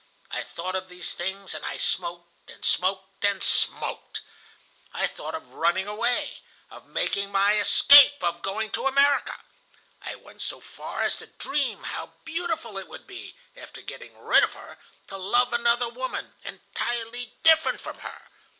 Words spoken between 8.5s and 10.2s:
to America. I